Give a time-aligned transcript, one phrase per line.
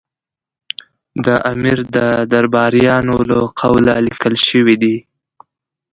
[1.25, 1.97] د امیر د
[2.33, 4.95] درباریانو له قوله لیکل شوي دي.